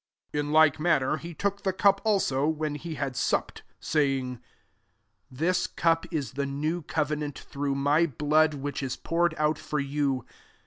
£0 0.33 0.39
In 0.39 0.51
like 0.51 0.79
manner 0.79 1.17
he 1.17 1.35
took 1.35 1.61
the 1.61 1.71
cup 1.71 2.01
also, 2.03 2.47
when 2.47 2.73
he 2.73 2.95
had 2.95 3.15
sup 3.15 3.51
ped; 3.51 3.61
saying, 3.79 4.39
"This 5.29 5.67
cup 5.67 6.07
U 6.11 6.23
the 6.23 6.47
new 6.47 6.81
covenant, 6.81 7.37
through 7.37 7.75
my 7.75 8.07
blood 8.07 8.55
which 8.55 8.81
is 8.81 8.95
poured 8.95 9.35
out 9.37 9.59
for 9.59 9.79
you. 9.79 10.25